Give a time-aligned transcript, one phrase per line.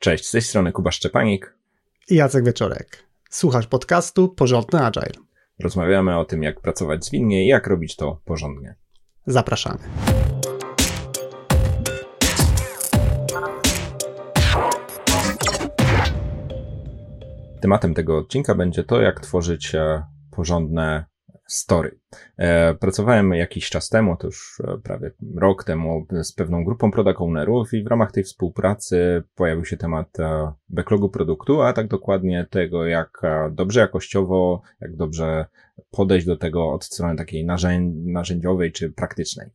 [0.00, 1.54] Cześć, z tej strony Kuba Szczepanik
[2.10, 3.04] i Jacek Wieczorek.
[3.30, 5.24] Słuchasz podcastu Porządny Agile.
[5.58, 8.74] Rozmawiamy o tym, jak pracować zwinnie i jak robić to porządnie.
[9.26, 9.78] Zapraszamy.
[17.60, 21.04] Tematem tego odcinka będzie to, jak tworzyć e, porządne
[21.48, 21.99] story.
[22.36, 27.20] E, pracowałem jakiś czas temu, to już e, prawie rok temu, z pewną grupą product
[27.20, 32.46] ownerów i w ramach tej współpracy pojawił się temat e, backlogu produktu, a tak dokładnie
[32.50, 35.46] tego, jak dobrze jakościowo, jak dobrze
[35.90, 37.46] podejść do tego od strony takiej
[38.04, 39.50] narzędziowej czy praktycznej.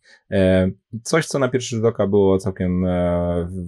[1.04, 2.86] Coś, co na pierwszy rzut oka było całkiem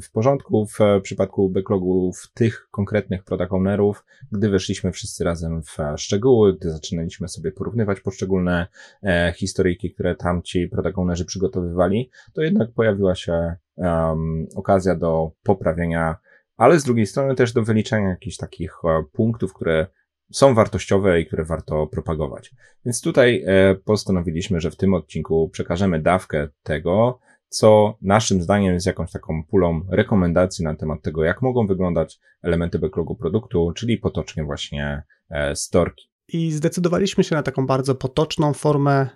[0.02, 6.58] w porządku w przypadku backlogów tych konkretnych product ownerów, gdy weszliśmy wszyscy razem w szczegóły,
[6.58, 8.68] gdy zaczynaliśmy sobie porównywać poszczególne
[9.04, 16.16] e, historyjki, które tamci protagonerzy przygotowywali, to jednak pojawiła się um, okazja do poprawienia,
[16.58, 19.88] ale z drugiej strony też do wyliczenia jakichś takich e, punktów, które
[20.32, 22.52] są wartościowe i które warto propagować.
[22.86, 28.86] Więc tutaj e, postanowiliśmy, że w tym odcinku przekażemy dawkę tego, co naszym zdaniem jest
[28.86, 34.44] jakąś taką pulą rekomendacji na temat tego, jak mogą wyglądać elementy backlogu produktu, czyli potocznie
[34.44, 36.10] właśnie e, storki.
[36.34, 39.08] I zdecydowaliśmy się na taką bardzo potoczną formę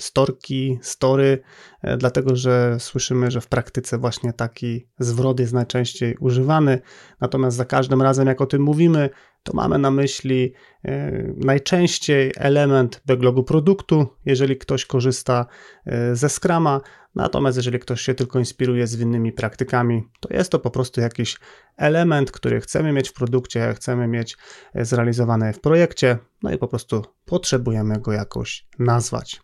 [0.00, 1.38] storki, story,
[1.82, 6.80] e, dlatego że słyszymy, że w praktyce właśnie taki zwrot jest najczęściej używany.
[7.20, 9.10] Natomiast za każdym razem, jak o tym mówimy,
[9.42, 10.52] to mamy na myśli
[10.84, 15.46] e, najczęściej element backlogu produktu, jeżeli ktoś korzysta
[15.86, 16.80] e, ze Scrama,
[17.14, 21.36] natomiast jeżeli ktoś się tylko inspiruje z innymi praktykami, to jest to po prostu jakiś
[21.76, 24.36] element, który chcemy mieć w produkcie, chcemy mieć
[24.74, 29.40] zrealizowany w projekcie, no i po prostu potrzebujemy go jakoś nazwać.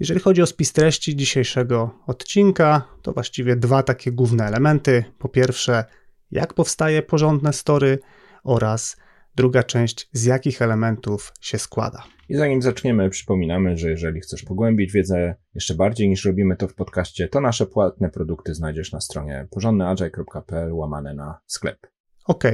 [0.00, 5.04] Jeżeli chodzi o spis treści dzisiejszego odcinka, to właściwie dwa takie główne elementy.
[5.18, 5.84] Po pierwsze,
[6.30, 7.98] jak powstaje porządne story
[8.44, 8.96] oraz
[9.36, 12.02] druga część, z jakich elementów się składa.
[12.28, 16.74] I zanim zaczniemy, przypominamy, że jeżeli chcesz pogłębić wiedzę jeszcze bardziej niż robimy to w
[16.74, 21.86] podcaście, to nasze płatne produkty znajdziesz na stronie porządnyagile.pl łamane na sklep.
[22.24, 22.44] Ok.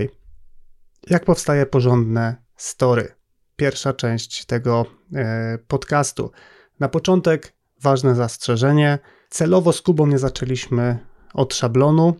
[1.10, 3.08] Jak powstaje porządne story?
[3.56, 6.30] Pierwsza część tego e, podcastu.
[6.80, 8.98] Na początek ważne zastrzeżenie.
[9.30, 10.98] Celowo z Kubą nie zaczęliśmy
[11.34, 12.16] od szablonu,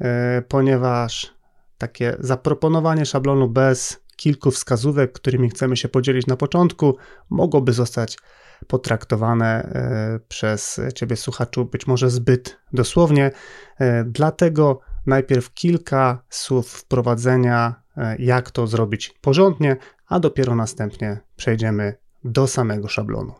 [0.00, 1.37] e, ponieważ
[1.78, 6.96] takie zaproponowanie szablonu bez kilku wskazówek, którymi chcemy się podzielić na początku,
[7.30, 8.18] mogłoby zostać
[8.66, 13.30] potraktowane e, przez Ciebie, słuchaczu, być może zbyt dosłownie.
[13.80, 21.94] E, dlatego najpierw kilka słów wprowadzenia, e, jak to zrobić porządnie, a dopiero następnie przejdziemy
[22.24, 23.34] do samego szablonu.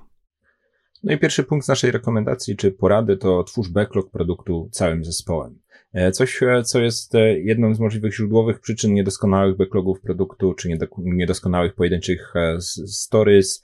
[1.03, 5.59] No i pierwszy punkt z naszej rekomendacji czy porady to twórz backlog produktu całym zespołem.
[5.93, 10.69] E, coś, e, co jest e, jedną z możliwych źródłowych przyczyn niedoskonałych backlogów produktu, czy
[10.99, 12.34] niedoskonałych pojedynczych
[12.87, 13.62] stories,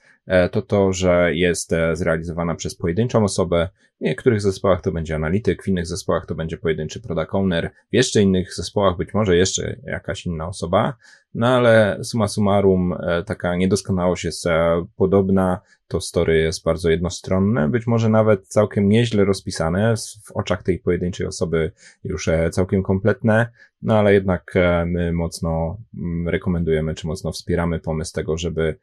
[0.51, 3.69] to to, że jest zrealizowana przez pojedynczą osobę.
[4.01, 7.95] W niektórych zespołach to będzie analityk, w innych zespołach to będzie pojedynczy product owner, w
[7.95, 10.93] jeszcze innych zespołach być może jeszcze jakaś inna osoba.
[11.33, 17.69] No ale summa summarum e, taka niedoskonałość jest e, podobna, to story jest bardzo jednostronne,
[17.69, 19.93] być może nawet całkiem nieźle rozpisane,
[20.23, 21.71] w oczach tej pojedynczej osoby
[22.03, 23.49] już e, całkiem kompletne,
[23.81, 24.53] no ale jednak
[24.85, 28.77] my mocno mm, rekomendujemy, czy mocno wspieramy pomysł tego, żeby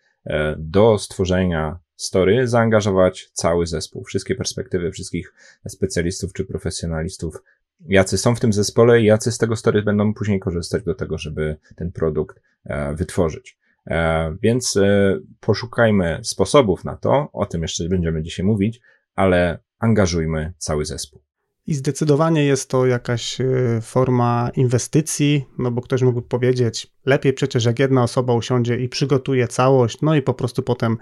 [0.58, 5.34] do stworzenia story zaangażować cały zespół, wszystkie perspektywy wszystkich
[5.68, 7.42] specjalistów czy profesjonalistów
[7.88, 11.18] jacy są w tym zespole i jacy z tego story będą później korzystać do tego,
[11.18, 13.58] żeby ten produkt e, wytworzyć.
[13.86, 18.80] E, więc e, poszukajmy sposobów na to, o tym jeszcze będziemy dzisiaj mówić,
[19.14, 21.22] ale angażujmy cały zespół.
[21.66, 23.38] I zdecydowanie jest to jakaś
[23.82, 29.48] forma inwestycji, no bo ktoś mógłby powiedzieć, lepiej przecież jak jedna osoba usiądzie i przygotuje
[29.48, 30.98] całość, no i po prostu potem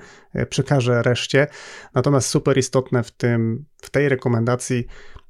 [0.48, 1.46] przekaże reszcie.
[1.94, 4.84] Natomiast super istotne w tym, w tej rekomendacji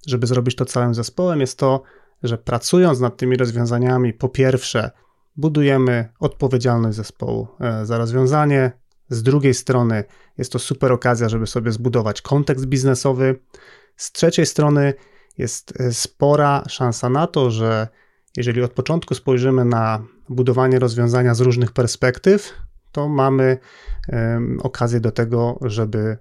[0.07, 1.83] żeby zrobić to całym zespołem, jest to,
[2.23, 4.91] że pracując nad tymi rozwiązaniami, po pierwsze,
[5.37, 8.73] budujemy odpowiedzialność zespołu e, za rozwiązanie.
[9.09, 10.05] Z drugiej strony,
[10.39, 13.41] jest to super okazja, żeby sobie zbudować kontekst biznesowy.
[13.97, 14.95] Z trzeciej strony,
[15.41, 17.89] jest e, spora szansa na to, że
[18.37, 22.53] jeżeli od początku spojrzymy na budowanie rozwiązania z różnych perspektyw,
[22.93, 23.59] to mamy
[24.63, 26.19] okazję do tego, żeby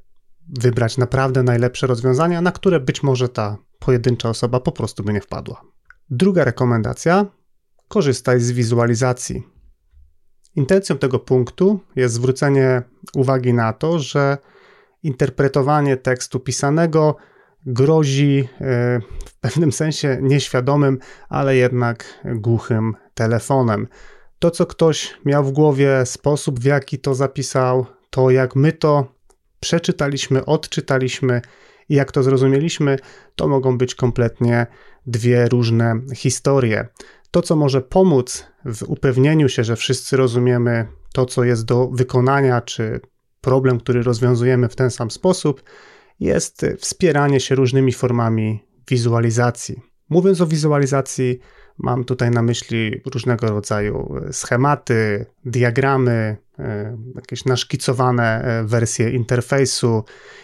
[0.60, 5.22] wybrać naprawdę najlepsze rozwiązania, na które być może ta pojedyncza osoba po prostu by nie
[5.22, 5.62] wpadła.
[6.10, 7.26] Druga rekomendacja:
[7.88, 9.44] korzystaj z wizualizacji.
[10.56, 12.82] Intencją tego punktu jest zwrócenie
[13.14, 14.38] uwagi na to, że
[15.04, 17.16] interpretowanie tekstu pisanego
[17.66, 18.48] grozi
[19.26, 23.88] w pewnym sensie nieświadomym, ale jednak głuchym telefonem.
[24.40, 29.14] To, co ktoś miał w głowie, sposób w jaki to zapisał, to jak my to
[29.60, 31.42] przeczytaliśmy, odczytaliśmy
[31.90, 32.98] i jak to zrozumieliśmy,
[33.36, 34.68] to mogą być kompletnie
[35.08, 36.88] dwie różne historie.
[37.32, 42.62] To, co może pomóc w upewnieniu się, że wszyscy rozumiemy to, co jest do wykonania,
[42.62, 43.02] czy
[43.42, 45.64] problem, który rozwiązujemy w ten sam sposób,
[46.20, 49.82] jest wspieranie się różnymi formami wizualizacji.
[50.10, 51.40] Mówiąc o wizualizacji,
[51.78, 60.04] mam tutaj na myśli różnego rodzaju schematy, diagramy, e, jakieś naszkicowane e, wersje interfejsu,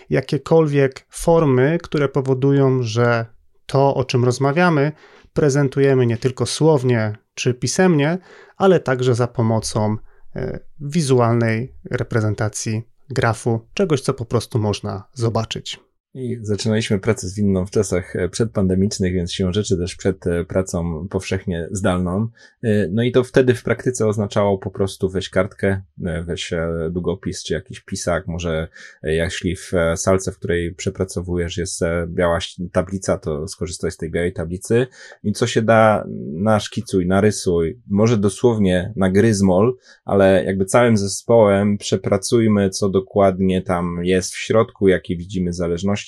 [0.10, 3.26] jakiekolwiek formy, które powodują, że
[3.66, 4.92] to, o czym rozmawiamy,
[5.34, 8.18] prezentujemy nie tylko słownie czy pisemnie,
[8.58, 9.98] ale także za pomocą
[10.36, 15.80] e, wizualnej reprezentacji grafu, czegoś, co po prostu można zobaczyć.
[16.16, 21.08] I zaczynaliśmy pracę zwinną w czasach e, przedpandemicznych, więc siłą rzeczy też przed e, pracą
[21.08, 22.28] powszechnie zdalną.
[22.64, 25.82] E, no i to wtedy w praktyce oznaczało po prostu weź kartkę,
[26.26, 26.54] weź
[26.92, 28.68] długopis czy jakiś pisak, może
[29.04, 32.40] jeśli w salce, w której przepracowujesz jest biała
[32.72, 34.88] tablica, to skorzystaj z tej białej tablicy
[35.24, 42.70] i co się da naszkicuj, narysuj, może dosłownie na gryzmol, ale jakby całym zespołem przepracujmy,
[42.70, 46.05] co dokładnie tam jest w środku, jakie widzimy zależności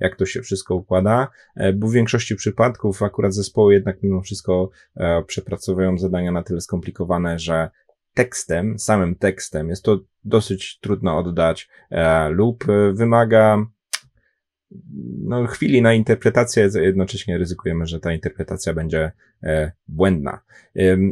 [0.00, 4.70] jak to się wszystko układa, e, bo w większości przypadków akurat zespoły jednak mimo wszystko
[4.96, 7.70] e, przepracowują zadania na tyle skomplikowane, że
[8.14, 13.66] tekstem, samym tekstem jest to dosyć trudno oddać e, lub wymaga
[15.18, 19.12] no, chwili na interpretację, jednocześnie ryzykujemy, że ta interpretacja będzie
[19.88, 20.40] błędna.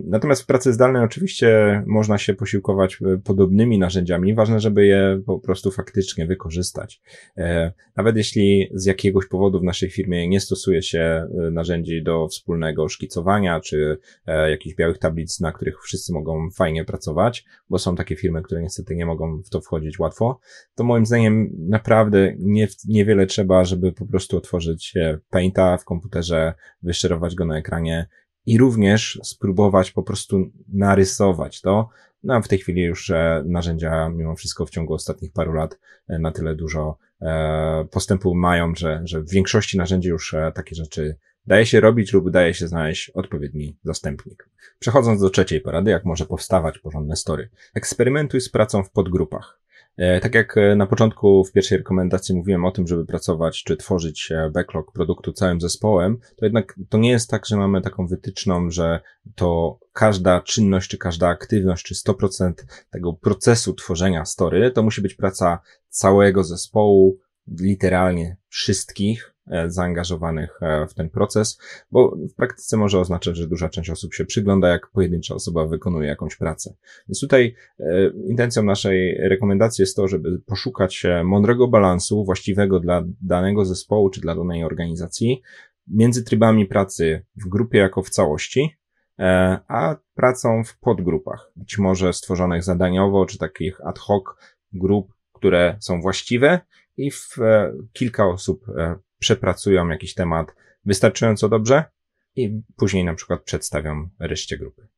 [0.04, 4.34] Natomiast w pracy zdalnej oczywiście można się posiłkować e, podobnymi narzędziami.
[4.34, 7.02] Ważne, żeby je po prostu faktycznie wykorzystać.
[7.36, 12.88] E, nawet jeśli z jakiegoś powodu w naszej firmie nie stosuje się narzędzi do wspólnego
[12.88, 13.98] szkicowania, czy
[14.50, 18.96] jakichś białych tablic, na których wszyscy mogą fajnie pracować, bo są takie firmy, które niestety
[18.96, 20.40] nie mogą w to wchodzić łatwo,
[20.74, 24.94] to moim zdaniem naprawdę nie, niewiele trzeba, żeby po prostu otworzyć
[25.30, 28.06] Painta w komputerze, wyszerować go na ekranie
[28.46, 31.88] i również spróbować po prostu narysować to.
[32.22, 35.78] No w tej chwili już e, narzędzia mimo wszystko w ciągu ostatnich paru lat
[36.08, 41.16] e, na tyle dużo e, postępu mają, że, że w większości narzędzi już takie rzeczy
[41.46, 44.48] daje się robić lub daje się znaleźć odpowiedni zastępnik.
[44.78, 47.48] Przechodząc do trzeciej porady, jak może powstawać porządne story.
[47.74, 49.60] Eksperymentuj z pracą w podgrupach.
[49.96, 53.76] E, tak jak e, na początku w pierwszej rekomendacji mówiłem o tym, żeby pracować czy
[53.76, 58.06] tworzyć e, backlog produktu całym zespołem, to jednak to nie jest tak, że mamy taką
[58.06, 59.00] wytyczną, że
[59.34, 62.52] to każda czynność, czy każda aktywność, czy 100%
[62.90, 65.58] tego procesu tworzenia story, to musi być praca
[65.88, 67.18] całego zespołu,
[67.60, 69.35] literalnie wszystkich,
[69.66, 71.60] zaangażowanych e, w ten proces,
[71.90, 76.08] bo w praktyce może oznaczać, że duża część osób się przygląda, jak pojedyncza osoba wykonuje
[76.08, 76.74] jakąś pracę.
[77.08, 77.84] Więc tutaj e,
[78.28, 84.34] intencją naszej rekomendacji jest to, żeby poszukać mądrego balansu właściwego dla danego zespołu czy dla
[84.34, 85.42] danej organizacji
[85.88, 88.76] między trybami pracy w grupie jako w całości,
[89.68, 94.24] a pracą w podgrupach, być może stworzonych zadaniowo, czy takich ad hoc
[94.72, 96.60] grup, które są właściwe
[96.96, 97.36] i w
[97.92, 98.66] kilka osób
[99.18, 100.54] przepracują jakiś temat
[100.84, 101.84] wystarczająco dobrze
[102.36, 104.88] i później na przykład przedstawią reszcie grupy.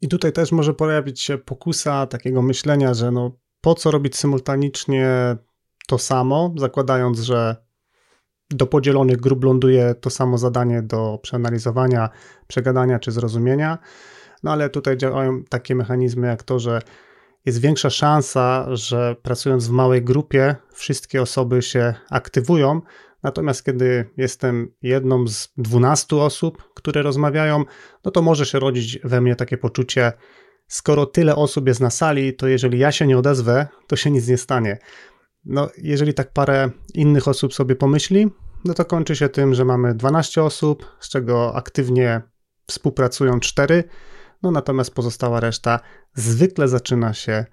[0.00, 5.36] I tutaj też może pojawić się pokusa takiego myślenia, że no po co robić symultanicznie
[5.86, 7.56] to samo, zakładając, że
[8.50, 12.10] do podzielonych grup ląduje to samo zadanie do przeanalizowania,
[12.46, 13.78] przegadania czy zrozumienia.
[14.42, 16.82] No ale tutaj działają takie mechanizmy jak to, że
[17.46, 22.80] jest większa szansa, że pracując w małej grupie wszystkie osoby się aktywują,
[23.22, 27.64] Natomiast kiedy jestem jedną z 12 osób, które rozmawiają,
[28.04, 30.12] no to może się rodzić we mnie takie poczucie,
[30.68, 34.28] skoro tyle osób jest na sali, to jeżeli ja się nie odezwę, to się nic
[34.28, 34.78] nie stanie.
[35.44, 38.30] No, jeżeli tak parę innych osób sobie pomyśli,
[38.64, 42.22] no to kończy się tym, że mamy 12 osób, z czego aktywnie
[42.66, 43.84] współpracują 4,
[44.42, 45.80] no natomiast pozostała reszta
[46.14, 47.44] zwykle zaczyna się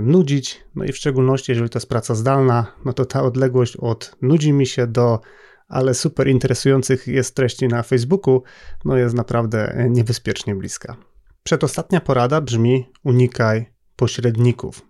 [0.00, 0.64] nudzić.
[0.74, 4.52] No i w szczególności, jeżeli to jest praca zdalna, no to ta odległość od nudzi
[4.52, 5.20] mi się do
[5.68, 8.42] ale super interesujących jest treści na Facebooku,
[8.84, 10.96] no jest naprawdę niebezpiecznie bliska.
[11.42, 14.82] Przedostatnia porada brzmi: unikaj pośredników.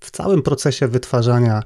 [0.00, 1.62] W całym procesie wytwarzania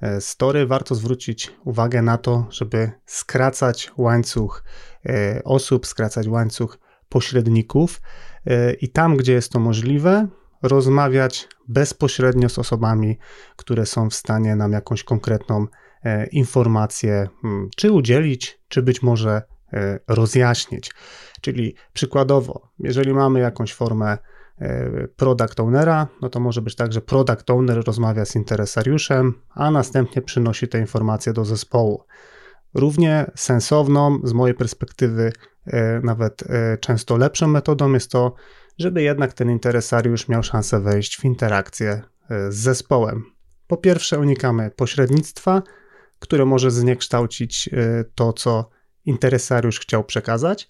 [0.00, 4.64] e, story warto zwrócić uwagę na to, żeby skracać łańcuch
[5.06, 6.78] e, osób, skracać łańcuch
[7.08, 8.00] pośredników
[8.80, 10.28] i tam, gdzie jest to możliwe,
[10.62, 13.18] rozmawiać bezpośrednio z osobami,
[13.56, 15.66] które są w stanie nam jakąś konkretną
[16.32, 19.42] informacje, hmm, czy udzielić, czy być może
[20.08, 20.94] rozjaśnić.
[21.40, 24.18] Czyli przykładowo, jeżeli mamy jakąś formę
[25.16, 30.22] product ownera, no to może być tak, że product owner rozmawia z interesariuszem, a następnie
[30.22, 32.04] przynosi te informacje do zespołu.
[32.74, 35.32] Równie sensowną, z mojej perspektywy,
[35.66, 38.34] e, nawet e, często lepszą metodą jest to,
[38.82, 43.24] żeby jednak ten interesariusz miał szansę wejść w interakcję e, z zespołem.
[43.66, 45.62] Po pierwsze, unikamy pośrednictwa,
[46.18, 47.70] które może zniekształcić
[48.14, 48.70] to, co
[49.04, 50.68] interesariusz chciał przekazać,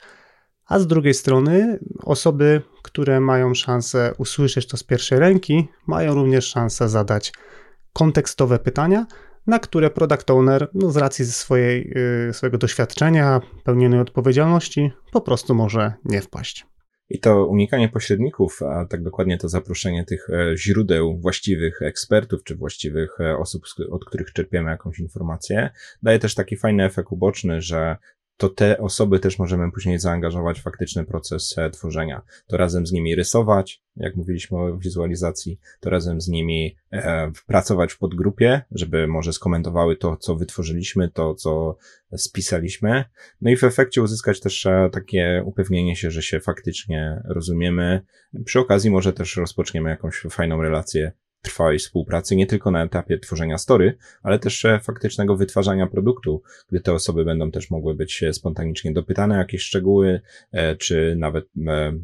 [0.66, 6.46] a z drugiej strony osoby, które mają szansę usłyszeć to z pierwszej ręki, mają również
[6.46, 7.32] szansę zadać
[7.92, 9.06] kontekstowe pytania,
[9.46, 11.92] na które product owner no, z racji swojej,
[12.26, 16.71] yy, swojego doświadczenia, pełnionej odpowiedzialności po prostu może nie wpaść.
[17.08, 22.56] I to unikanie pośredników, a tak dokładnie to zaproszenie tych e, źródeł właściwych ekspertów czy
[22.56, 25.70] właściwych e, osób, od których czerpiemy jakąś informację,
[26.02, 27.96] daje też taki fajny efekt uboczny, że
[28.36, 32.22] to te osoby też możemy później zaangażować w faktyczny proces e, tworzenia.
[32.46, 37.92] To razem z nimi rysować, jak mówiliśmy o wizualizacji, to razem z nimi e, pracować
[37.92, 41.76] w podgrupie, żeby może skomentowały to, co wytworzyliśmy, to, co
[42.16, 43.04] spisaliśmy.
[43.40, 48.00] No i w efekcie uzyskać też e, takie upewnienie się, że się faktycznie rozumiemy.
[48.44, 51.12] Przy okazji może też rozpoczniemy jakąś fajną relację
[51.42, 56.80] trwałej współpracy, nie tylko na etapie tworzenia story, ale też e, faktycznego wytwarzania produktu, gdy
[56.80, 60.20] te osoby będą też mogły być e, spontanicznie dopytane o jakieś szczegóły,
[60.52, 61.46] e, czy nawet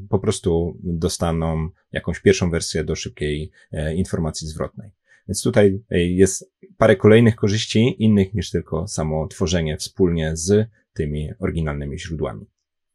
[0.08, 3.50] po prostu dostaną jakąś pierwszą wersję do szybkiej
[3.94, 4.90] informacji zwrotnej.
[5.28, 11.98] Więc tutaj jest parę kolejnych korzyści, innych niż tylko samo tworzenie wspólnie z tymi oryginalnymi
[11.98, 12.46] źródłami.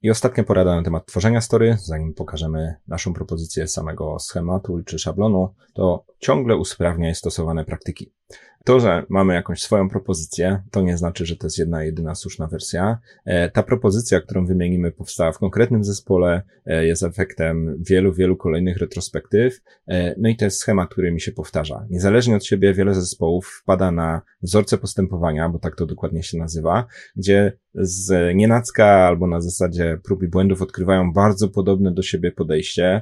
[0.04, 5.56] I ostatnia porada na temat tworzenia story, zanim pokażemy naszą propozycję samego schematu czy szablonu,
[5.74, 8.14] to ciągle usprawniaj stosowane praktyki.
[8.64, 12.48] To, że mamy jakąś swoją propozycję, to nie znaczy, że to jest jedna, jedyna słuszna
[12.48, 12.98] wersja.
[13.26, 18.78] E, ta propozycja, którą wymienimy, powstała w konkretnym zespole, e, jest efektem wielu, wielu kolejnych
[18.78, 21.86] retrospektyw, e, no i to jest schemat, który mi się powtarza.
[21.90, 26.86] Niezależnie od siebie, wiele zespołów wpada na wzorce postępowania, bo tak to dokładnie się nazywa,
[27.16, 33.02] gdzie z nienacka albo na zasadzie prób i błędów odkrywają bardzo podobne do siebie podejście,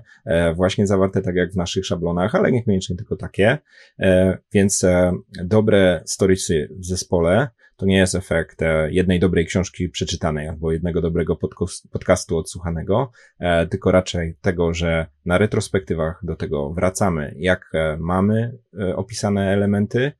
[0.55, 3.57] właśnie zawarte tak jak w naszych szablonach, ale niekoniecznie tylko takie,
[4.53, 4.85] więc
[5.43, 7.47] dobre storiesy w zespole.
[7.81, 11.37] To nie jest efekt e, jednej dobrej książki przeczytanej albo jednego dobrego
[11.91, 18.57] podcastu odsłuchanego, e, tylko raczej tego, że na retrospektywach do tego wracamy, jak e, mamy
[18.95, 20.11] opisane elementy,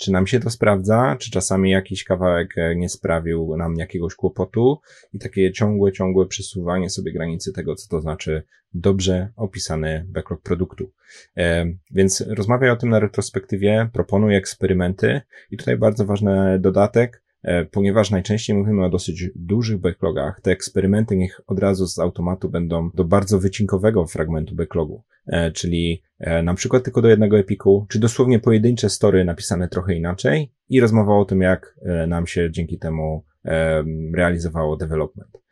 [0.00, 4.80] czy nam się to sprawdza, czy czasami jakiś kawałek nie sprawił nam jakiegoś kłopotu?
[5.12, 8.42] I takie ciągłe, ciągłe przesuwanie sobie granicy tego, co to znaczy
[8.74, 10.92] dobrze opisany backlog produktu.
[11.90, 15.20] Więc rozmawiaj o tym na retrospektywie, proponuj eksperymenty.
[15.50, 17.31] I tutaj bardzo ważny dodatek, e,
[17.70, 22.90] ponieważ najczęściej mówimy o dosyć dużych backlogach, te eksperymenty niech od razu z automatu będą
[22.94, 27.98] do bardzo wycinkowego fragmentu backlogu, e, czyli e, na przykład tylko do jednego epiku, czy
[27.98, 33.24] dosłownie pojedyncze story napisane trochę inaczej i rozmowa o tym, jak nam się dzięki temu
[34.14, 35.42] realizowało development.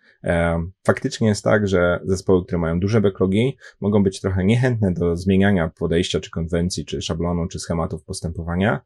[0.86, 5.70] Faktycznie jest tak, że zespoły, które mają duże backlogi, mogą być trochę niechętne do zmieniania
[5.78, 8.80] podejścia, czy konwencji, czy szablonu, czy schematów postępowania,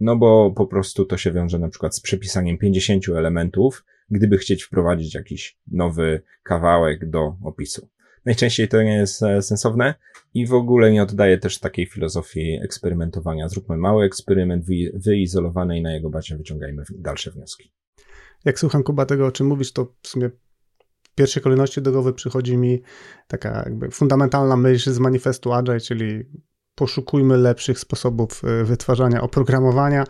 [0.00, 4.62] no bo po prostu to się wiąże na przykład z przepisaniem 50 elementów, gdyby chcieć
[4.62, 7.88] wprowadzić jakiś nowy kawałek do opisu.
[8.24, 9.94] Najczęściej to nie jest e, sensowne
[10.34, 13.48] i w ogóle nie oddaje też takiej filozofii eksperymentowania.
[13.48, 14.64] Zróbmy mały eksperyment
[14.94, 17.72] wyizolowany i na jego bazie wyciągajmy dalsze wnioski.
[18.44, 20.30] Jak słucham Kuba tego, o czym mówisz, to w sumie
[21.14, 22.82] pierwszej kolejności do głowy przychodzi mi
[23.28, 26.24] taka jakby fundamentalna myśl z manifestu Agile, czyli
[26.78, 30.04] poszukujmy lepszych sposobów e, wytwarzania oprogramowania,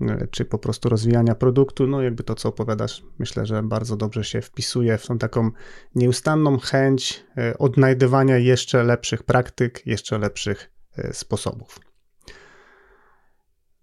[0.00, 1.86] e, czy po prostu rozwijania produktu.
[1.86, 5.50] No, jakby to, co opowiadasz, myślę, że bardzo dobrze się wpisuje w tą taką
[5.94, 10.70] nieustanną chęć e, odnajdywania jeszcze lepszych praktyk, jeszcze lepszych
[11.12, 11.78] sposobów.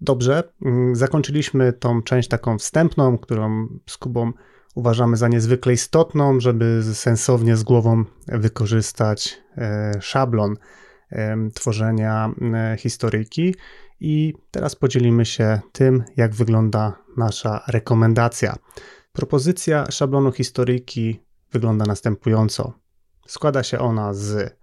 [0.01, 0.43] Dobrze,
[0.93, 4.31] zakończyliśmy tą część taką wstępną, którą z Kubą
[4.75, 9.41] uważamy za niezwykle istotną, żeby sensownie z głową wykorzystać
[9.99, 10.55] szablon
[11.53, 12.31] tworzenia
[12.77, 13.55] historyjki.
[13.99, 18.55] I teraz podzielimy się tym, jak wygląda nasza rekomendacja.
[19.11, 21.19] Propozycja szablonu historyjki
[21.51, 22.73] wygląda następująco.
[23.27, 24.57] Składa się ona z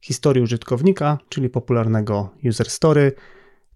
[0.00, 3.12] historii użytkownika, czyli popularnego user story,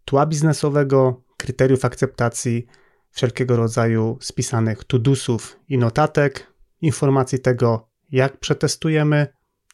[0.04, 2.66] tła biznesowego, kryteriów akceptacji,
[3.10, 9.26] wszelkiego rodzaju spisanych tudusów i notatek, informacji tego, jak przetestujemy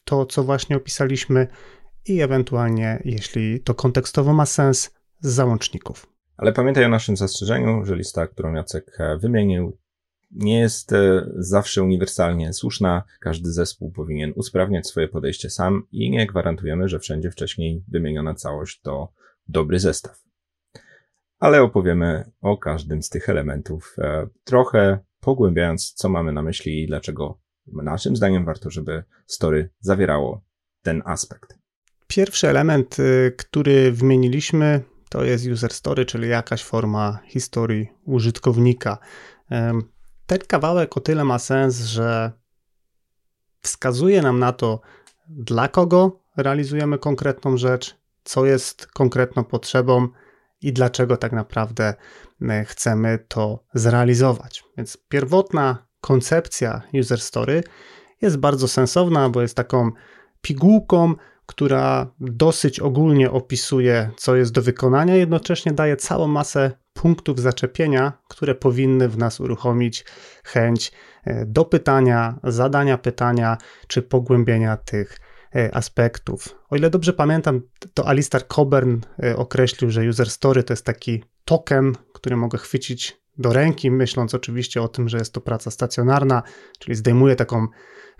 [0.04, 1.48] to, co właśnie opisaliśmy
[2.06, 6.06] i ewentualnie, jeśli to kontekstowo ma sens, z załączników.
[6.36, 9.78] Ale pamiętaj o naszym zastrzeżeniu, że lista, którą Jacek wymienił,
[10.30, 13.02] nie jest e, zawsze uniwersalnie słuszna.
[13.20, 18.80] Każdy zespół powinien usprawniać swoje podejście sam i nie gwarantujemy, że wszędzie wcześniej wymieniona całość
[18.80, 19.12] to
[19.48, 20.24] dobry zestaw.
[21.38, 26.86] Ale opowiemy o każdym z tych elementów, e, trochę pogłębiając, co mamy na myśli i
[26.86, 30.44] dlaczego naszym zdaniem warto, żeby story zawierało
[30.82, 31.63] ten aspekt.
[32.06, 38.98] Pierwszy element, y, który wymieniliśmy, to jest user story, czyli jakaś forma historii użytkownika.
[40.26, 42.32] Ten kawałek o tyle ma sens, że
[43.60, 44.80] wskazuje nam na to,
[45.28, 50.08] dla kogo realizujemy konkretną rzecz, co jest konkretną potrzebą
[50.60, 51.94] i dlaczego tak naprawdę
[52.66, 54.64] chcemy to zrealizować.
[54.76, 57.62] Więc pierwotna koncepcja user story
[58.20, 59.90] jest bardzo sensowna, bo jest taką
[60.40, 61.14] pigułką,
[61.46, 68.54] która dosyć ogólnie opisuje, co jest do wykonania, jednocześnie daje całą masę punktów zaczepienia, które
[68.54, 70.04] powinny w nas uruchomić
[70.44, 70.92] chęć
[71.24, 75.18] e, do pytania, zadania pytania czy pogłębienia tych
[75.54, 76.58] e, aspektów.
[76.70, 77.62] O ile dobrze pamiętam,
[77.94, 83.16] to Alistair Coburn e, określił, że user story to jest taki token, który mogę chwycić
[83.38, 86.42] do ręki, myśląc oczywiście o tym, że jest to praca stacjonarna,
[86.78, 87.66] czyli zdejmuję taką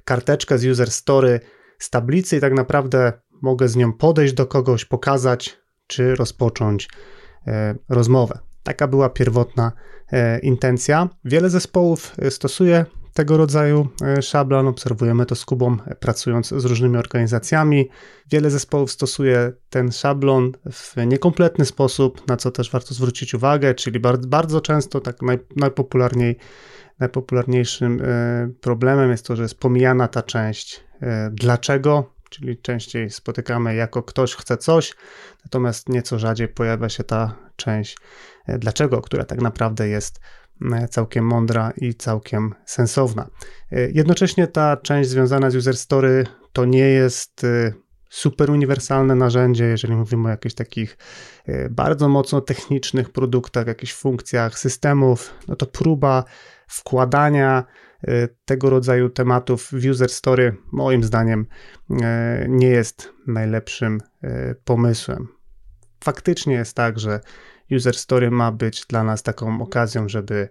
[0.04, 1.40] karteczkę z user story
[1.78, 3.12] z tablicy i tak naprawdę
[3.42, 6.88] mogę z nią podejść do kogoś, pokazać czy rozpocząć
[7.88, 8.38] rozmowę.
[8.64, 9.72] Taka była pierwotna
[10.12, 11.08] e, intencja.
[11.24, 14.66] Wiele zespołów e, stosuje tego rodzaju e, szablon.
[14.66, 17.88] Obserwujemy to z Kubą, pracując z różnymi organizacjami.
[18.30, 24.00] Wiele zespołów stosuje ten szablon w niekompletny sposób, na co też warto zwrócić uwagę, czyli
[24.00, 26.36] bardzo, bardzo często tak naj, najpopularniej,
[27.00, 28.02] najpopularniejszym
[28.60, 30.84] problemem jest to, że jest pomijana ta część
[31.30, 34.94] dlaczego, czyli częściej spotykamy jako ktoś chce coś,
[35.44, 37.96] natomiast nieco rzadziej pojawia się ta część
[38.46, 40.20] E, dlaczego, która tak naprawdę jest
[40.72, 43.28] e, całkiem mądra i całkiem sensowna.
[43.72, 47.46] E, jednocześnie ta część związana z user story to nie jest
[48.14, 50.98] super uniwersalne narzędzie, jeżeli mówimy o jakichś takich
[51.70, 56.24] bardzo mocno technicznych produktach, jakichś funkcjach systemów, no to próba
[56.66, 57.64] wkładania
[58.44, 61.46] tego rodzaju tematów w user story moim zdaniem
[62.48, 64.00] nie jest najlepszym
[64.64, 65.28] pomysłem.
[66.04, 67.20] Faktycznie jest tak, że
[67.76, 70.48] user story ma być dla nas taką okazją, żeby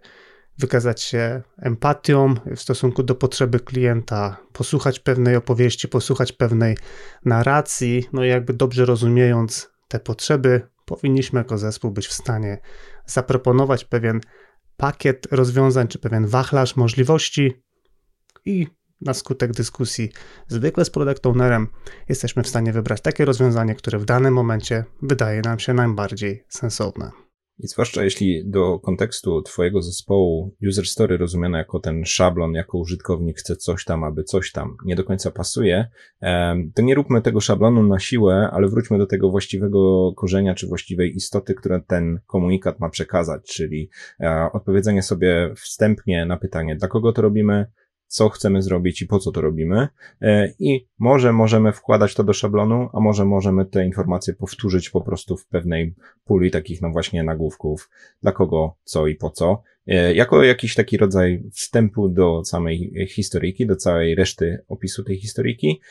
[0.57, 6.77] wykazać się empatią w stosunku do potrzeby klienta, posłuchać pewnej opowieści, posłuchać pewnej
[7.25, 12.57] narracji, no i jakby dobrze rozumiejąc te potrzeby, powinniśmy jako zespół być w stanie
[13.05, 14.21] zaproponować pewien
[14.77, 17.63] pakiet rozwiązań, czy pewien wachlarz możliwości
[18.45, 18.67] i
[19.01, 20.09] na skutek dyskusji
[20.47, 21.67] zwykle z product ownerem
[22.09, 27.22] jesteśmy w stanie wybrać takie rozwiązanie, które w danym momencie wydaje nam się najbardziej sensowne.
[27.59, 33.37] I zwłaszcza jeśli do kontekstu Twojego zespołu user story rozumiane jako ten szablon, jako użytkownik
[33.37, 35.87] chce coś tam, aby coś tam nie do końca pasuje,
[36.75, 41.15] to nie róbmy tego szablonu na siłę, ale wróćmy do tego właściwego korzenia czy właściwej
[41.15, 43.89] istoty, które ten komunikat ma przekazać, czyli
[44.19, 47.65] e, odpowiedzenie sobie wstępnie na pytanie, dla kogo to robimy,
[48.13, 49.87] co chcemy zrobić i po co to robimy.
[50.21, 55.01] E, I może możemy wkładać to do szablonu, a może możemy te informacje powtórzyć po
[55.01, 55.95] prostu w pewnej
[56.25, 57.89] puli takich, no właśnie, nagłówków,
[58.21, 59.61] dla kogo, co i po co.
[59.87, 65.81] E, jako jakiś taki rodzaj wstępu do samej historyjki, do całej reszty opisu tej historyjki,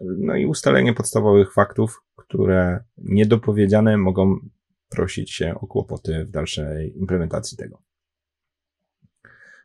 [0.00, 4.36] no i ustalenie podstawowych faktów, które niedopowiedziane mogą
[4.88, 7.85] prosić się o kłopoty w dalszej implementacji tego.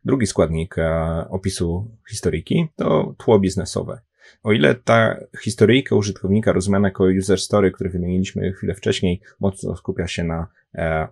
[0.06, 4.02] Drugi składnik e, opisu historyjki to tło biznesowe.
[4.44, 10.08] O ile ta historyjka użytkownika rozumiana jako user story, który wymieniliśmy chwilę wcześniej, mocno skupia
[10.08, 10.48] się na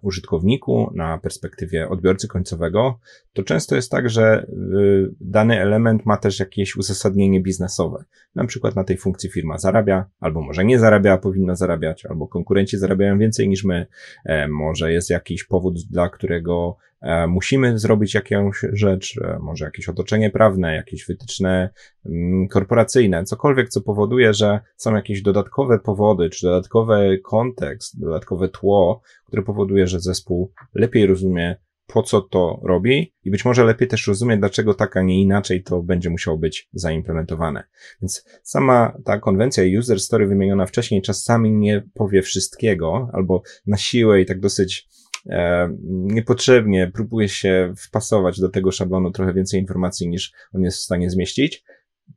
[0.02, 3.00] użytkowniku, na perspektywie odbiorcy końcowego,
[3.34, 8.04] to często jest tak, że y, dany element ma też jakieś uzasadnienie biznesowe.
[8.36, 12.78] Na przykład na tej funkcji firma zarabia, albo może nie zarabia, powinna zarabiać, albo konkurenci
[12.78, 13.88] zarabiają więcej niż my,
[14.26, 19.90] e, może jest jakiś powód, dla którego E, musimy zrobić jakąś rzecz, e, może jakieś
[19.90, 21.70] otoczenie prawne, jakieś wytyczne
[22.06, 29.02] mm, korporacyjne, cokolwiek, co powoduje, że są jakieś dodatkowe powody, czy dodatkowy kontekst, dodatkowe tło,
[29.26, 31.56] które powoduje, że zespół lepiej rozumie,
[31.88, 35.64] po co to robi i być może lepiej też rozumie, dlaczego tak, a nie inaczej
[35.64, 37.64] to będzie musiało być zaimplementowane.
[38.02, 44.22] Więc sama ta konwencja user story wymieniona wcześniej czasami nie powie wszystkiego, albo na siłę
[44.22, 44.90] i tak dosyć
[45.30, 50.82] E, niepotrzebnie próbuje się wpasować do tego szablonu trochę więcej informacji niż on jest w
[50.82, 51.64] stanie zmieścić.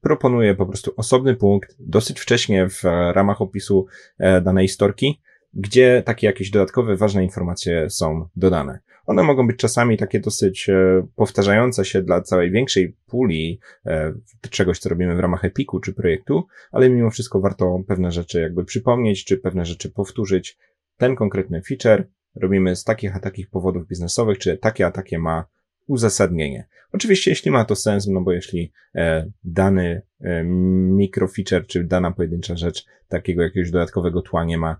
[0.00, 3.86] Proponuję po prostu osobny punkt, dosyć wcześnie w ramach opisu
[4.18, 5.20] e, danej storki,
[5.54, 8.78] gdzie takie jakieś dodatkowe, ważne informacje są dodane.
[9.06, 14.12] One mogą być czasami takie dosyć e, powtarzające się dla całej większej puli e,
[14.50, 18.64] czegoś, co robimy w ramach Epiku czy projektu, ale mimo wszystko warto pewne rzeczy jakby
[18.64, 20.58] przypomnieć, czy pewne rzeczy powtórzyć.
[20.96, 25.44] Ten konkretny feature robimy z takich a takich powodów biznesowych, czy takie a takie ma
[25.86, 26.68] uzasadnienie.
[26.92, 32.56] Oczywiście, jeśli ma to sens, no bo jeśli e, dany e, mikrofeature, czy dana pojedyncza
[32.56, 34.76] rzecz takiego jakiegoś dodatkowego tła nie ma,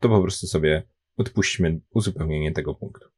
[0.00, 3.08] to po prostu sobie odpuśćmy uzupełnienie tego punktu.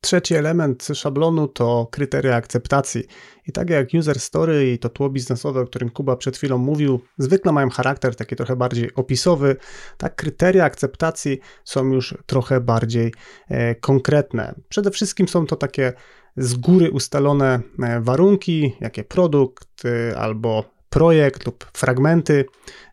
[0.00, 3.04] Trzeci element szablonu to kryteria akceptacji.
[3.46, 7.00] I tak jak user story i to tło biznesowe, o którym Kuba przed chwilą mówił,
[7.18, 9.56] zwykle mają charakter taki trochę bardziej opisowy,
[9.98, 13.12] tak kryteria akceptacji są już trochę bardziej
[13.48, 14.54] e, konkretne.
[14.68, 15.92] Przede wszystkim są to takie
[16.36, 22.44] z góry ustalone e, warunki, jakie produkt e, albo projekt lub fragmenty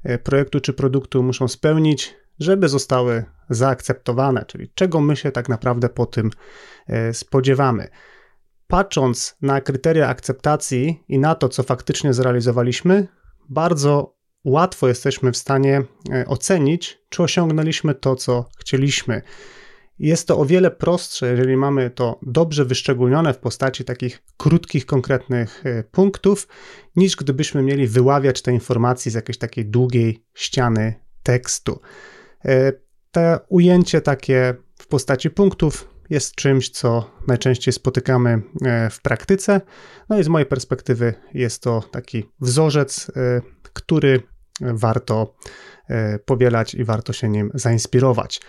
[0.04, 5.89] e, projektu czy produktu muszą spełnić, żeby zostały zaakceptowane, czyli czego my się tak naprawdę
[5.89, 6.30] po tym
[7.13, 7.88] spodziewamy.
[8.67, 13.08] Patrząc na kryteria akceptacji i na to, co faktycznie zrealizowaliśmy,
[13.49, 15.84] bardzo łatwo jesteśmy w stanie
[16.28, 19.21] ocenić, czy osiągnęliśmy to, co chcieliśmy.
[19.99, 25.65] Jest to o wiele prostsze, jeżeli mamy to dobrze wyszczególnione w postaci takich krótkich, konkretnych
[25.65, 26.47] e, punktów,
[26.95, 31.80] niż gdybyśmy mieli wyławiać te informacje z jakiejś takiej długiej ściany tekstu.
[32.45, 32.71] E,
[33.12, 39.62] to ujęcie takie w postaci punktów jest czymś, co najczęściej spotykamy e, w praktyce.
[40.10, 43.12] No i z mojej perspektywy jest to taki wzorzec,
[43.73, 44.21] który
[44.62, 45.36] warto
[46.25, 48.41] powielać i warto się nim zainspirować.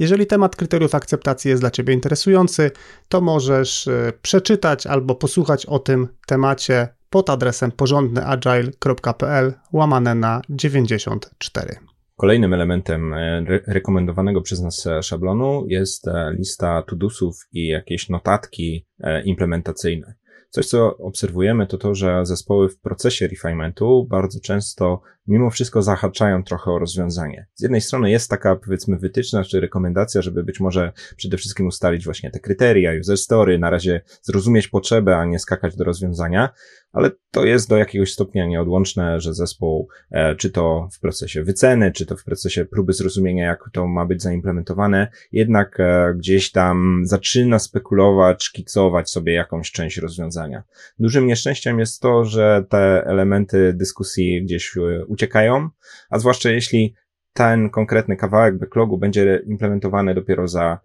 [0.00, 2.70] Jeżeli temat kryteriów akceptacji jest dla Ciebie interesujący,
[3.08, 11.89] to możesz e, przeczytać albo posłuchać o tym temacie pod adresem porządnyagile.pl łamane na 94.
[12.20, 16.06] Kolejnym elementem e, rekomendowanego przez nas e, szablonu jest
[16.38, 18.86] lista tudusów i jakieś notatki
[19.24, 20.14] implementacyjne.
[20.50, 26.44] Coś, co obserwujemy, to to, że zespoły w procesie refinementu bardzo często mimo wszystko zahaczają
[26.44, 27.46] trochę o rozwiązanie.
[27.54, 32.04] Z jednej strony jest taka, powiedzmy, wytyczna czy rekomendacja, żeby być może przede wszystkim ustalić
[32.04, 36.50] właśnie te kryteria, user story, na razie zrozumieć potrzebę, a nie skakać do rozwiązania,
[36.92, 41.92] ale to jest do jakiegoś stopnia nieodłączne, że zespół, e, czy to w procesie wyceny,
[41.92, 47.02] czy to w procesie próby zrozumienia, jak to ma być zaimplementowane, jednak e, gdzieś tam
[47.04, 50.62] zaczyna spekulować, szkicować sobie jakąś część rozwiązania.
[50.98, 55.68] Dużym nieszczęściem jest to, że te elementy dyskusji gdzieś e, uciekają,
[56.10, 56.94] a zwłaszcza jeśli
[57.32, 60.78] ten konkretny kawałek backlogu będzie implementowany dopiero za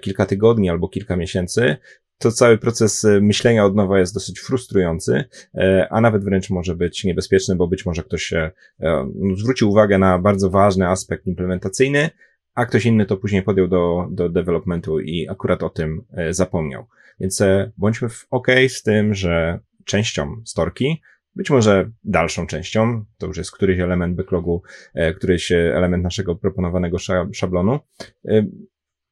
[0.00, 1.76] kilka tygodni albo kilka miesięcy,
[2.22, 5.24] to cały proces e, myślenia od nowa jest dosyć frustrujący,
[5.54, 8.50] e, a nawet wręcz może być niebezpieczny, bo być może ktoś e,
[9.36, 12.10] zwrócił uwagę na bardzo ważny aspekt implementacyjny,
[12.54, 16.86] a ktoś inny to później podjął do, do developmentu i akurat o tym zapomniał.
[17.20, 17.42] Więc
[17.78, 21.02] bądźmy w OK z tym, że częścią storki,
[21.36, 24.62] być może dalszą częścią, to już jest któryś element backlogu,
[25.16, 26.98] któryś element naszego proponowanego
[27.32, 27.80] szablonu,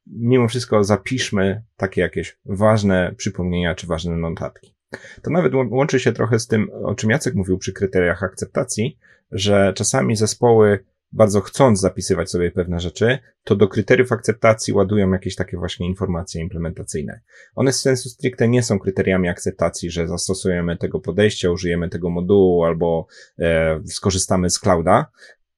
[0.07, 4.75] mimo wszystko zapiszmy takie jakieś ważne przypomnienia czy ważne notatki.
[5.23, 8.99] To nawet łączy się trochę z tym, o czym Jacek mówił przy kryteriach akceptacji,
[9.33, 15.37] że czasami zespoły bardzo chcąc zapisywać sobie pewne rzeczy, to do kryteriów akceptacji ładują jakieś
[15.37, 17.21] takie właśnie informacje implementacyjne.
[17.55, 22.65] One z sensu stricte nie są kryteriami akceptacji, że zastosujemy tego podejścia, użyjemy tego modułu
[22.65, 23.07] albo
[23.39, 25.07] e, skorzystamy z clouda,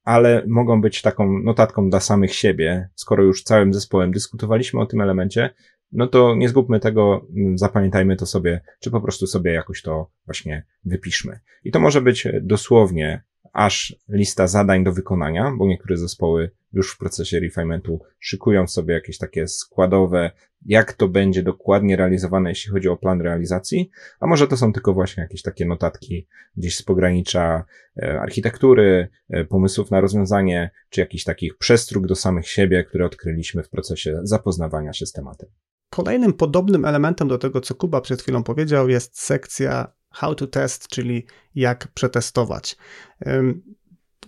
[0.04, 2.88] ale mogą być taką notatką dla samych siebie.
[2.94, 5.50] Skoro już całym zespołem dyskutowaliśmy o tym elemencie,
[5.92, 10.10] no to nie zgubmy tego, mm, zapamiętajmy to sobie, czy po prostu sobie jakoś to
[10.24, 11.40] właśnie wypiszmy.
[11.64, 16.98] I to może być dosłownie aż lista zadań do wykonania, bo niektóre zespoły już w
[16.98, 20.30] procesie refinementu szykują sobie jakieś takie składowe,
[20.66, 24.94] jak to będzie dokładnie realizowane, jeśli chodzi o plan realizacji, a może to są tylko
[24.94, 27.64] właśnie jakieś takie notatki gdzieś z pogranicza
[28.02, 33.62] e, architektury, e, pomysłów na rozwiązanie, czy jakichś takich przestróg do samych siebie, które odkryliśmy
[33.62, 35.48] w procesie zapoznawania się z tematem.
[35.90, 40.88] Kolejnym podobnym elementem do tego, co Kuba przed chwilą powiedział, jest sekcja how to test,
[40.88, 42.76] czyli jak przetestować.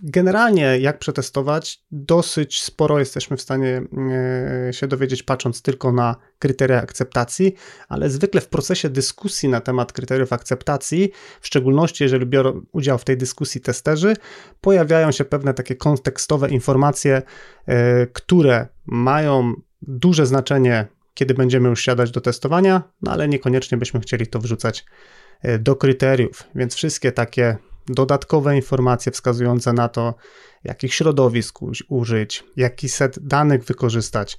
[0.03, 3.81] Generalnie, jak przetestować, dosyć sporo jesteśmy w stanie
[4.67, 7.55] e, się dowiedzieć, patrząc tylko na kryteria akceptacji,
[7.87, 13.03] ale zwykle w procesie dyskusji na temat kryteriów akceptacji, w szczególności jeżeli biorą udział w
[13.03, 14.15] tej dyskusji testerzy,
[14.61, 17.21] pojawiają się pewne takie kontekstowe informacje,
[17.65, 23.99] e, które mają duże znaczenie, kiedy będziemy już siadać do testowania, no ale niekoniecznie byśmy
[23.99, 24.85] chcieli to wrzucać
[25.59, 30.15] do kryteriów, więc wszystkie takie dodatkowe informacje wskazujące na to,
[30.63, 34.37] jakich środowisk użyć, jaki set danych wykorzystać,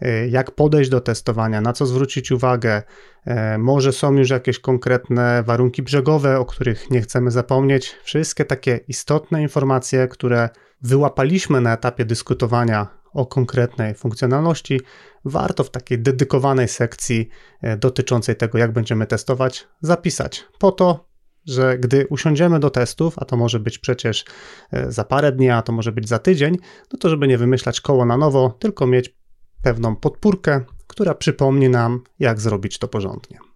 [0.00, 2.82] e, jak podejść do testowania, na co zwrócić uwagę.
[3.24, 7.96] E, może są już jakieś konkretne warunki brzegowe, o których nie chcemy zapomnieć.
[8.04, 10.48] Wszystkie takie istotne informacje, które
[10.82, 14.80] wyłapaliśmy na etapie dyskutowania o konkretnej funkcjonalności,
[15.24, 17.28] warto w takiej dedykowanej sekcji
[17.62, 20.44] e, dotyczącej tego, jak będziemy testować, zapisać.
[20.58, 21.10] Po to,
[21.46, 24.24] że gdy usiądziemy do testów, a to może być przecież
[24.72, 26.56] e, za parę dni, a to może być za tydzień,
[26.92, 29.16] no to żeby nie wymyślać koło na nowo, tylko mieć
[29.62, 33.49] pewną podpórkę, która przypomni nam, jak zrobić to porządnie.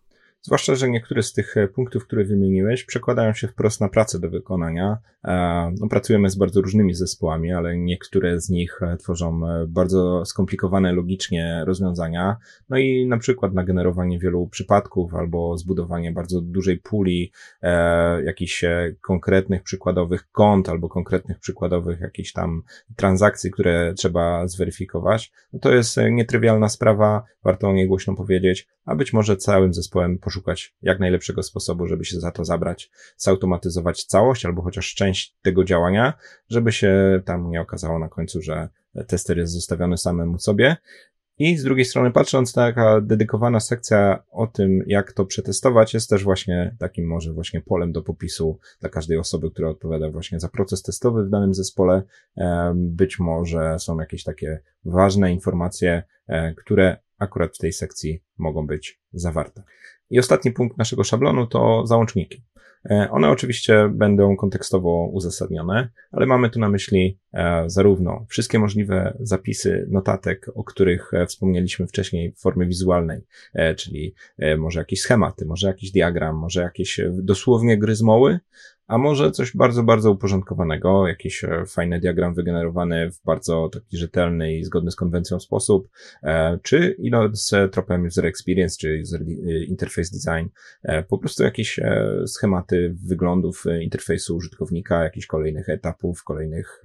[0.46, 4.30] Zwłaszcza, że niektóre z tych e, punktów, które wymieniłeś, przekładają się wprost na pracę do
[4.30, 4.98] wykonania.
[5.24, 10.92] E, no, pracujemy z bardzo różnymi zespołami, ale niektóre z nich e, tworzą bardzo skomplikowane
[10.92, 12.36] logicznie rozwiązania.
[12.68, 18.64] No i na przykład na generowanie wielu przypadków albo zbudowanie bardzo dużej puli e, jakichś
[19.00, 22.62] konkretnych przykładowych kont albo konkretnych przykładowych jakichś tam
[22.96, 25.32] transakcji, które trzeba zweryfikować.
[25.52, 30.18] No, to jest nietrywialna sprawa, warto o niej głośno powiedzieć, a być może całym zespołem
[30.18, 35.64] poszukać jak najlepszego sposobu, żeby się za to zabrać, zautomatyzować całość albo chociaż część tego
[35.64, 36.14] działania,
[36.50, 38.68] żeby się tam nie okazało na końcu, że
[39.06, 40.76] tester jest zostawiony samemu sobie.
[41.38, 46.24] I z drugiej strony, patrząc, taka dedykowana sekcja o tym, jak to przetestować, jest też
[46.24, 50.82] właśnie takim może właśnie polem do popisu dla każdej osoby, która odpowiada właśnie za proces
[50.82, 52.02] testowy w danym zespole.
[52.74, 59.00] Być może są jakieś takie ważne informacje, e, które akurat w tej sekcji mogą być
[59.12, 59.62] zawarte.
[60.10, 62.44] I ostatni punkt naszego szablonu to załączniki.
[62.90, 69.16] E, one oczywiście będą kontekstowo uzasadnione, ale mamy tu na myśli e, zarówno wszystkie możliwe
[69.20, 73.20] zapisy notatek, o których e, wspomnieliśmy wcześniej w formie wizualnej,
[73.76, 74.14] czyli
[74.58, 78.40] może jakieś schematy, może jakiś diagram, może jakieś dosłownie gry z moły,
[78.86, 84.56] a może coś bardzo, bardzo uporządkowanego, jakiś e, fajny diagram wygenerowany w bardzo taki rzetelny
[84.56, 85.88] i zgodny z konwencją sposób,
[86.22, 86.96] e, czy
[87.32, 90.48] z tropem user experience, czy user e, interface design,
[91.08, 91.80] po prostu jakieś
[92.26, 96.82] schematy wyglądów interfejsu użytkownika, jakichś kolejnych etapów, kolejnych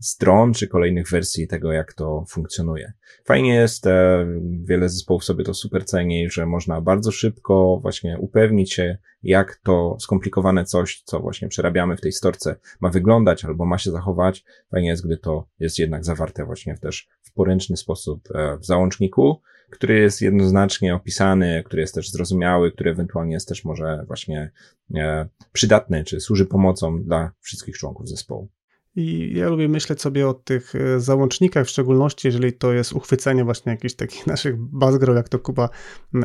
[0.00, 2.92] stron, czy kolejnych wersji tego, jak to funkcjonuje.
[3.24, 4.26] Fajnie jest, e,
[4.64, 9.96] wiele zespołów sobie to super ceni, że można bardzo szybko właśnie upewnić się, jak to
[10.00, 14.44] skomplikowane coś, co właśnie przerabiamy w tej storce, ma wyglądać albo ma się zachować.
[14.70, 19.40] Fajnie jest, gdy to jest jednak zawarte właśnie też w poręczny sposób e, w załączniku,
[19.70, 24.50] który jest jednoznacznie opisany, który jest też zrozumiały, który ewentualnie jest też może właśnie
[24.94, 28.48] e, przydatny, czy służy pomocą dla wszystkich członków zespołu.
[28.96, 33.44] I ja lubię myśleć sobie o tych e, załącznikach, w szczególności jeżeli to jest uchwycenie
[33.44, 35.68] właśnie jakichś takich naszych bazgrol, jak to Kuba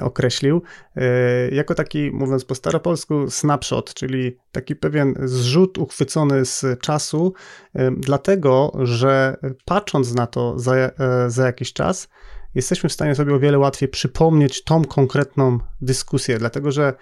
[0.02, 0.62] określił,
[0.96, 1.02] e,
[1.50, 7.34] jako taki, mówiąc po staropolsku, snapshot, czyli taki pewien zrzut uchwycony z czasu,
[7.76, 10.92] e, dlatego, że patrząc na to za,
[11.28, 12.10] za jakiś czas,
[12.56, 16.94] jesteśmy w stanie sobie o wiele łatwiej przypomnieć tą konkretną dyskusję, dlatego że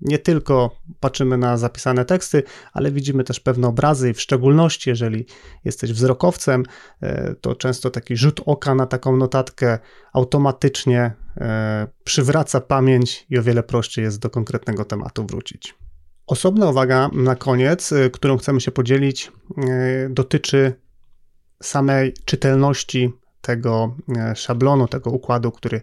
[0.00, 5.26] nie tylko patrzymy na zapisane teksty, ale widzimy też pewne obrazy w szczególności, jeżeli
[5.64, 6.62] jesteś wzrokowcem,
[7.02, 9.78] e, to często taki rzut oka na taką notatkę
[10.12, 15.74] automatycznie e, przywraca pamięć i o wiele prościej jest do konkretnego tematu wrócić.
[16.26, 19.32] Osobna uwaga na koniec, e, którą chcemy się podzielić,
[20.10, 20.72] dotyczy
[21.62, 23.96] samej czytelności tego
[24.34, 25.82] szablonu, tego układu, który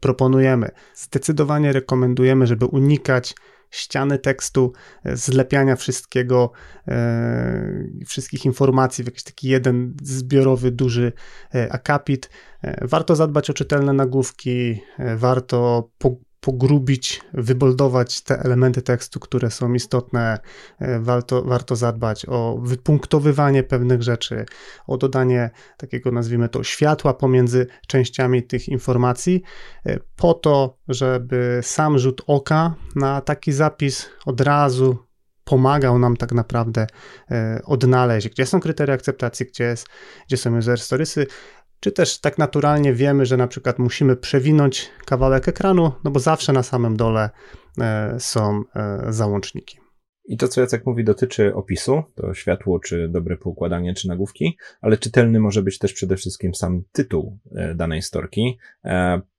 [0.00, 0.70] proponujemy.
[0.94, 3.34] Zdecydowanie rekomendujemy, żeby unikać
[3.72, 4.72] ściany tekstu,
[5.04, 6.52] e, zlepiania wszystkiego,
[6.88, 11.12] e, wszystkich informacji w jakiś taki jeden zbiorowy, duży
[11.70, 12.30] akapit.
[12.82, 14.80] Warto zadbać o czytelne nagłówki,
[15.16, 15.88] warto
[16.42, 20.38] pogrubić, wyboldować te elementy tekstu, które są istotne.
[20.78, 24.44] E, warto, warto zadbać o wypunktowywanie pewnych rzeczy,
[24.86, 29.42] o dodanie takiego, nazwijmy to, światła pomiędzy częściami tych informacji,
[29.86, 34.98] e, po to, żeby sam rzut oka na taki zapis od razu
[35.44, 36.86] pomagał nam tak naprawdę
[37.30, 39.86] e, odnaleźć, gdzie są kryteria akceptacji, gdzie, jest,
[40.26, 41.26] gdzie są user storiesy,
[41.82, 46.52] czy też tak naturalnie wiemy, że na przykład musimy przewinąć kawałek ekranu, no bo zawsze
[46.52, 47.30] na samym dole
[47.80, 49.78] e, są e, załączniki.
[50.24, 54.96] I to, co Jacek mówi, dotyczy opisu, to światło, czy dobre poukładanie, czy nagłówki, ale
[54.96, 58.58] czytelny może być też przede wszystkim sam tytuł e, danej storki.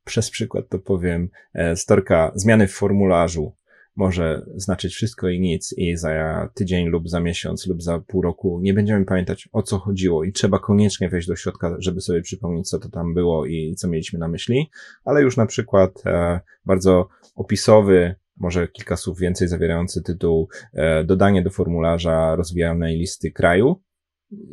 [0.05, 1.29] Przez przykład to powiem,
[1.75, 3.55] storka zmiany w formularzu
[3.95, 8.59] może znaczyć wszystko i nic i za tydzień lub za miesiąc lub za pół roku
[8.61, 12.69] nie będziemy pamiętać o co chodziło i trzeba koniecznie wejść do środka, żeby sobie przypomnieć
[12.69, 14.69] co to tam było i co mieliśmy na myśli,
[15.05, 21.41] ale już na przykład e, bardzo opisowy może kilka słów więcej zawierający tytuł e, dodanie
[21.41, 23.81] do formularza rozwijanej listy kraju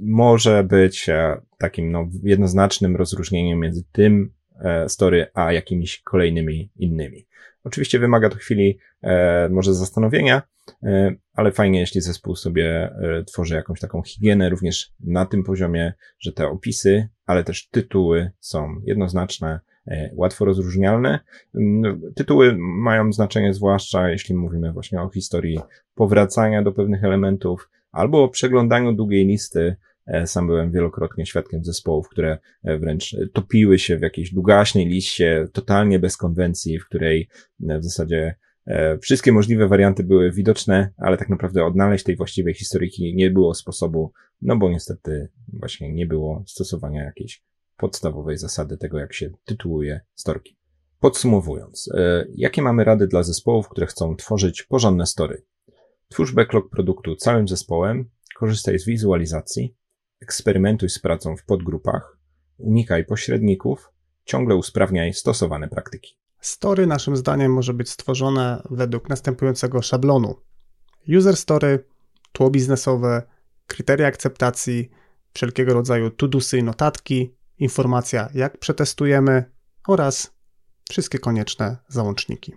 [0.02, 7.26] może być e, takim no, jednoznacznym rozróżnieniem między tym e, story a jakimiś kolejnymi innymi.
[7.64, 10.42] Oczywiście wymaga to chwili e, może zastanowienia,
[10.82, 15.92] e, ale fajnie, jeśli zespół sobie e, tworzy jakąś taką higienę również na tym poziomie,
[16.18, 21.20] że te opisy, ale też tytuły są jednoznaczne, e, łatwo rozróżnialne.
[21.54, 25.60] Mm, tytuły mają znaczenie zwłaszcza jeśli mówimy właśnie o historii
[25.94, 29.76] powracania do pewnych elementów albo o przeglądaniu długiej listy
[30.26, 35.98] sam byłem wielokrotnie świadkiem zespołów, które e, wręcz topiły się w jakiejś długaśnej liście, totalnie
[35.98, 37.28] bez konwencji, w której
[37.68, 38.34] e, w zasadzie
[39.02, 44.12] wszystkie możliwe warianty były widoczne, ale tak naprawdę odnaleźć tej właściwej historyki nie było sposobu,
[44.42, 47.42] no bo niestety właśnie nie było stosowania jakiejś
[47.76, 50.56] podstawowej zasady tego, jak się tytułuje storki.
[51.00, 51.88] Podsumowując,
[52.34, 55.42] jakie mamy rady dla zespołów, które chcą tworzyć porządne story?
[56.08, 59.74] Twórz backlog produktu całym zespołem, korzystaj z wizualizacji,
[60.20, 62.18] eksperymentuj z pracą w podgrupach,
[62.58, 63.90] unikaj pośredników,
[64.24, 66.20] ciągle usprawniaj stosowane praktyki.
[66.40, 70.34] Story naszym zdaniem może być stworzone według następującego szablonu.
[71.18, 71.84] User story,
[72.32, 73.22] tło biznesowe,
[73.66, 74.90] kryteria akceptacji,
[75.32, 79.44] wszelkiego rodzaju to-dosy i notatki, informacja jak przetestujemy
[79.88, 80.34] oraz
[80.90, 82.52] wszystkie konieczne załączniki.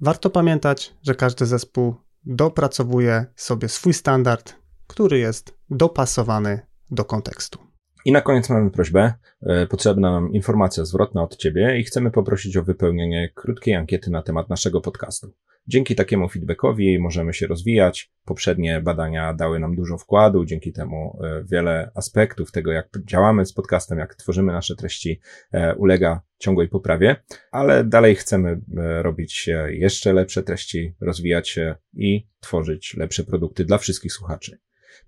[0.00, 1.94] Warto pamiętać, że każdy zespół
[2.24, 4.54] dopracowuje sobie swój standard,
[4.86, 7.58] który jest dopasowany do kontekstu.
[8.04, 9.12] I na koniec mamy prośbę.
[9.42, 14.22] E, potrzebna nam informacja zwrotna od Ciebie i chcemy poprosić o wypełnienie krótkiej ankiety na
[14.22, 15.32] temat naszego podcastu.
[15.66, 18.12] Dzięki takiemu feedbackowi możemy się rozwijać.
[18.24, 23.52] Poprzednie badania dały nam dużo wkładu, dzięki temu e, wiele aspektów tego, jak działamy z
[23.52, 25.20] podcastem, jak tworzymy nasze treści,
[25.52, 27.16] e, ulega ciągłej poprawie,
[27.52, 28.60] ale dalej chcemy
[29.02, 34.58] robić jeszcze lepsze treści, rozwijać się i tworzyć lepsze produkty dla wszystkich słuchaczy.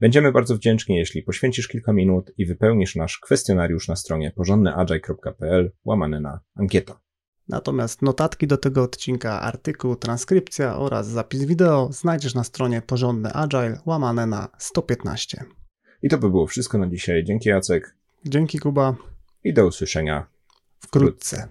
[0.01, 6.21] Będziemy bardzo wdzięczni, jeśli poświęcisz kilka minut i wypełnisz nasz kwestionariusz na stronie porządnyagile.pl łamane
[6.21, 7.01] na ankieta.
[7.49, 13.81] Natomiast notatki do tego odcinka, artykuł, transkrypcja oraz zapis wideo znajdziesz na stronie porządny agile
[13.87, 15.45] łamane na 115.
[16.03, 17.25] I to by było wszystko na dzisiaj.
[17.25, 17.97] Dzięki Jacek.
[18.25, 18.97] Dzięki Kuba.
[19.45, 20.27] I do usłyszenia
[20.81, 21.49] wkrótce.